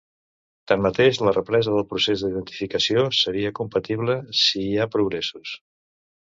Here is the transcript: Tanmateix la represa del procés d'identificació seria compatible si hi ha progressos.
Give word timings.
Tanmateix 0.69 1.19
la 1.27 1.33
represa 1.35 1.75
del 1.75 1.85
procés 1.91 2.23
d'identificació 2.27 3.05
seria 3.19 3.53
compatible 3.61 4.17
si 4.41 4.65
hi 4.65 4.73
ha 4.79 4.89
progressos. 4.97 5.55